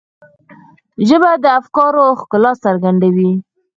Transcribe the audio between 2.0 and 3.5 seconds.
ښکلا څرګندوي